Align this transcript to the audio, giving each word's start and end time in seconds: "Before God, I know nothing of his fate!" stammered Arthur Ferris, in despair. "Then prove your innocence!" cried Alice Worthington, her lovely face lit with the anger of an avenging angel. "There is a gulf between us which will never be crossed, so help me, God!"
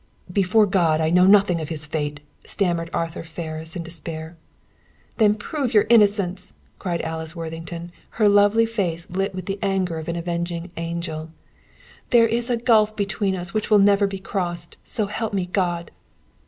"Before 0.33 0.65
God, 0.65 0.99
I 0.99 1.11
know 1.11 1.27
nothing 1.27 1.61
of 1.61 1.69
his 1.69 1.85
fate!" 1.85 2.21
stammered 2.43 2.89
Arthur 2.91 3.21
Ferris, 3.21 3.75
in 3.75 3.83
despair. 3.83 4.35
"Then 5.17 5.35
prove 5.35 5.75
your 5.75 5.85
innocence!" 5.91 6.55
cried 6.79 7.03
Alice 7.03 7.35
Worthington, 7.35 7.91
her 8.17 8.27
lovely 8.27 8.65
face 8.65 9.07
lit 9.11 9.35
with 9.35 9.45
the 9.45 9.59
anger 9.61 9.99
of 9.99 10.07
an 10.07 10.15
avenging 10.15 10.71
angel. 10.75 11.29
"There 12.09 12.27
is 12.27 12.49
a 12.49 12.57
gulf 12.57 12.95
between 12.95 13.35
us 13.35 13.53
which 13.53 13.69
will 13.69 13.77
never 13.77 14.07
be 14.07 14.17
crossed, 14.17 14.75
so 14.83 15.05
help 15.05 15.33
me, 15.35 15.45
God!" 15.45 15.91